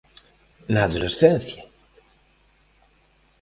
[0.73, 1.61] Na adolescencia?